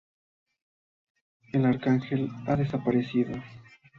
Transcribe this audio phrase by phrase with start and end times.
[1.53, 3.37] El arcángel ha desaparecido.